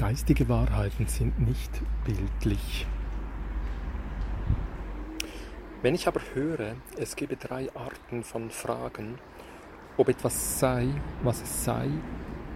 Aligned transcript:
Geistige 0.00 0.48
Wahrheiten 0.48 1.06
sind 1.08 1.38
nicht 1.46 1.70
bildlich. 2.06 2.86
Wenn 5.82 5.94
ich 5.94 6.08
aber 6.08 6.22
höre, 6.32 6.74
es 6.96 7.16
gebe 7.16 7.36
drei 7.36 7.68
Arten 7.74 8.24
von 8.24 8.50
Fragen, 8.50 9.18
ob 9.98 10.08
etwas 10.08 10.58
sei, 10.58 10.88
was 11.22 11.42
es 11.42 11.64
sei 11.66 11.90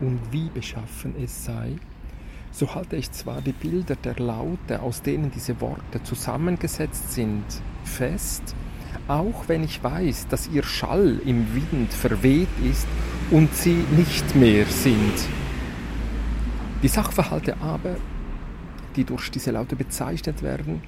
und 0.00 0.20
wie 0.30 0.48
beschaffen 0.48 1.14
es 1.22 1.44
sei, 1.44 1.76
so 2.50 2.74
halte 2.74 2.96
ich 2.96 3.12
zwar 3.12 3.42
die 3.42 3.52
Bilder 3.52 3.96
der 3.96 4.14
Laute, 4.14 4.80
aus 4.80 5.02
denen 5.02 5.30
diese 5.30 5.60
Worte 5.60 6.02
zusammengesetzt 6.02 7.12
sind, 7.12 7.44
fest, 7.84 8.54
auch 9.06 9.48
wenn 9.48 9.64
ich 9.64 9.84
weiß, 9.84 10.28
dass 10.28 10.48
ihr 10.48 10.62
Schall 10.62 11.20
im 11.26 11.54
Wind 11.54 11.92
verweht 11.92 12.48
ist 12.64 12.88
und 13.30 13.54
sie 13.54 13.84
nicht 13.98 14.34
mehr 14.34 14.64
sind. 14.64 15.43
Die 16.84 16.90
Sachverhalte 16.90 17.56
aber, 17.62 17.96
die 18.94 19.04
durch 19.04 19.30
diese 19.30 19.52
Laute 19.52 19.74
bezeichnet 19.74 20.42
werden, 20.42 20.82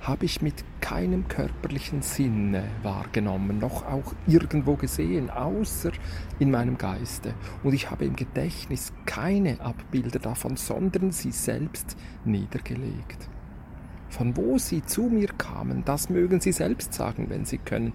habe 0.00 0.24
ich 0.24 0.42
mit 0.42 0.64
keinem 0.80 1.28
körperlichen 1.28 2.02
Sinne 2.02 2.64
wahrgenommen, 2.82 3.60
noch 3.60 3.86
auch 3.86 4.14
irgendwo 4.26 4.74
gesehen, 4.74 5.30
außer 5.30 5.92
in 6.40 6.50
meinem 6.50 6.76
Geiste. 6.76 7.34
Und 7.62 7.72
ich 7.72 7.88
habe 7.88 8.04
im 8.04 8.16
Gedächtnis 8.16 8.92
keine 9.06 9.60
Abbilder 9.60 10.18
davon, 10.18 10.56
sondern 10.56 11.12
sie 11.12 11.30
selbst 11.30 11.96
niedergelegt. 12.24 13.28
Von 14.12 14.36
wo 14.36 14.58
sie 14.58 14.84
zu 14.84 15.04
mir 15.04 15.28
kamen, 15.38 15.86
das 15.86 16.10
mögen 16.10 16.38
sie 16.38 16.52
selbst 16.52 16.92
sagen, 16.92 17.30
wenn 17.30 17.46
sie 17.46 17.56
können. 17.56 17.94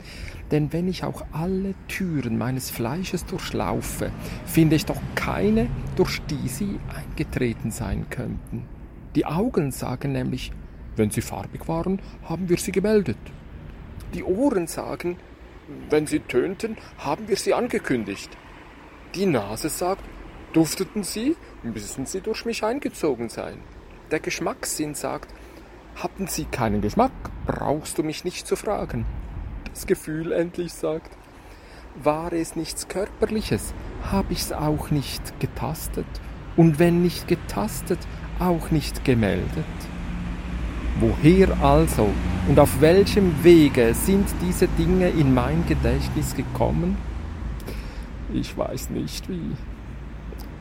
Denn 0.49 0.73
wenn 0.73 0.88
ich 0.88 1.03
auch 1.03 1.23
alle 1.31 1.76
Türen 1.88 2.40
meines 2.40 2.71
Fleisches 2.71 3.23
durchlaufe, 3.27 4.12
finde 4.43 4.77
ich 4.77 4.85
doch 4.88 4.99
keine, 5.13 5.67
durch 5.95 6.20
die 6.23 6.48
sie 6.48 6.80
eingetreten 6.91 7.70
sein 7.70 8.07
könnten. 8.09 8.66
Die 9.13 9.27
Augen 9.27 9.71
sagen 9.71 10.12
nämlich, 10.12 10.51
wenn 10.96 11.12
sie 11.12 11.21
farbig 11.21 11.68
waren, 11.68 12.01
haben 12.24 12.49
wir 12.49 12.57
sie 12.57 12.71
gemeldet. 12.71 13.20
Die 14.15 14.24
Ohren 14.24 14.65
sagen, 14.65 15.18
wenn 15.91 16.07
sie 16.07 16.21
tönten, 16.21 16.77
haben 16.98 17.27
wir 17.27 17.37
sie 17.37 17.54
angekündigt. 17.54 18.35
Die 19.13 19.27
Nase 19.27 19.70
sagt, 19.70 20.04
dufteten 20.54 21.04
sie, 21.04 21.35
müssen 21.62 22.07
sie 22.07 22.21
durch 22.21 22.43
mich 22.43 22.63
eingezogen 22.63 23.29
sein. 23.29 23.59
Der 24.09 24.20
Geschmackssinn 24.20 24.96
sagt, 24.96 25.31
hatten 25.98 26.27
Sie 26.27 26.45
keinen 26.45 26.81
Geschmack, 26.81 27.12
brauchst 27.45 27.98
du 27.98 28.03
mich 28.03 28.23
nicht 28.23 28.45
zu 28.45 28.55
fragen. 28.55 29.05
Das 29.73 29.87
Gefühl 29.87 30.31
endlich 30.31 30.73
sagt, 30.73 31.12
war 32.03 32.31
es 32.34 32.55
nichts 32.55 32.87
Körperliches, 32.87 33.73
hab 34.12 34.29
ich's 34.29 34.51
auch 34.51 34.91
nicht 34.91 35.40
getastet 35.40 36.05
und 36.55 36.77
wenn 36.77 37.01
nicht 37.01 37.27
getastet, 37.27 37.99
auch 38.40 38.70
nicht 38.70 39.05
gemeldet. 39.05 39.65
Woher 40.99 41.49
also 41.63 42.09
und 42.48 42.59
auf 42.59 42.79
welchem 42.79 43.43
Wege 43.43 43.93
sind 43.93 44.27
diese 44.41 44.68
Dinge 44.68 45.09
in 45.09 45.34
mein 45.34 45.65
Gedächtnis 45.68 46.35
gekommen? 46.35 46.98
Ich 48.34 48.55
weiß 48.55 48.91
nicht 48.91 49.29
wie. 49.29 49.51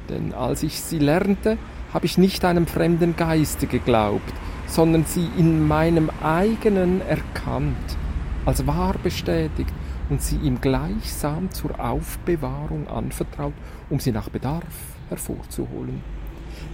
Denn 0.08 0.32
als 0.32 0.62
ich 0.62 0.80
sie 0.80 0.98
lernte, 0.98 1.58
habe 1.92 2.06
ich 2.06 2.16
nicht 2.16 2.44
einem 2.44 2.66
fremden 2.66 3.16
Geiste 3.16 3.66
geglaubt, 3.66 4.32
sondern 4.66 5.04
sie 5.04 5.28
in 5.36 5.66
meinem 5.66 6.10
eigenen 6.22 7.00
erkannt, 7.00 7.96
als 8.44 8.66
wahr 8.66 8.94
bestätigt 9.02 9.72
und 10.08 10.22
sie 10.22 10.36
ihm 10.36 10.60
gleichsam 10.60 11.50
zur 11.50 11.78
Aufbewahrung 11.80 12.88
anvertraut, 12.88 13.54
um 13.90 13.98
sie 14.00 14.12
nach 14.12 14.28
Bedarf 14.28 14.64
hervorzuholen. 15.08 16.02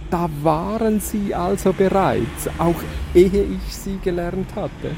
Da 0.09 0.29
waren 0.43 0.99
sie 0.99 1.33
also 1.33 1.73
bereits, 1.73 2.47
auch 2.59 2.75
ehe 3.13 3.43
ich 3.43 3.73
sie 3.73 3.97
gelernt 4.03 4.55
hatte. 4.55 4.91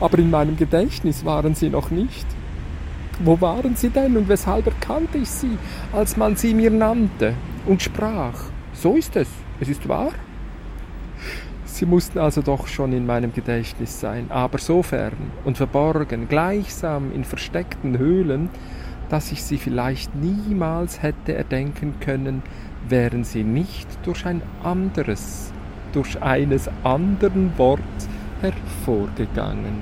Aber 0.00 0.18
in 0.18 0.30
meinem 0.30 0.56
Gedächtnis 0.56 1.24
waren 1.24 1.54
sie 1.54 1.70
noch 1.70 1.90
nicht. 1.90 2.26
Wo 3.22 3.40
waren 3.40 3.76
sie 3.76 3.90
denn 3.90 4.16
und 4.16 4.28
weshalb 4.28 4.66
erkannte 4.66 5.18
ich 5.18 5.30
sie, 5.30 5.58
als 5.92 6.16
man 6.16 6.36
sie 6.36 6.54
mir 6.54 6.70
nannte 6.70 7.34
und 7.66 7.82
sprach? 7.82 8.44
So 8.72 8.96
ist 8.96 9.16
es, 9.16 9.28
es 9.60 9.68
ist 9.68 9.88
wahr. 9.88 10.12
Sie 11.80 11.86
mussten 11.86 12.18
also 12.18 12.42
doch 12.42 12.66
schon 12.66 12.92
in 12.92 13.06
meinem 13.06 13.32
Gedächtnis 13.32 14.00
sein, 14.00 14.26
aber 14.28 14.58
so 14.58 14.82
fern 14.82 15.32
und 15.46 15.56
verborgen, 15.56 16.28
gleichsam 16.28 17.10
in 17.10 17.24
versteckten 17.24 17.96
Höhlen, 17.96 18.50
dass 19.08 19.32
ich 19.32 19.42
sie 19.42 19.56
vielleicht 19.56 20.14
niemals 20.14 21.02
hätte 21.02 21.34
erdenken 21.34 21.94
können, 22.00 22.42
wären 22.86 23.24
sie 23.24 23.44
nicht 23.44 23.88
durch 24.02 24.26
ein 24.26 24.42
anderes, 24.62 25.54
durch 25.94 26.20
eines 26.20 26.68
anderen 26.84 27.56
Wort 27.56 27.80
hervorgegangen. 28.42 29.78